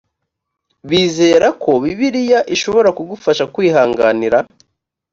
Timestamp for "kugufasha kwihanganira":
2.97-4.37